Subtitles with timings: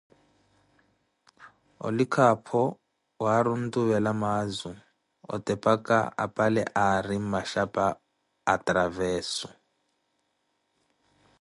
[1.87, 2.61] Olikha apho,
[3.21, 4.71] we aari ontuvela maazu,
[5.33, 7.85] otepaca apale aari mmaxhapa
[8.53, 9.49] a Traveso.